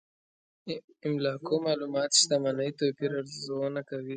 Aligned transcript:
املاکو 1.07 1.55
معلومات 1.67 2.11
شتمنۍ 2.19 2.69
توپير 2.79 3.11
ارزونه 3.19 3.81
کوي. 3.89 4.09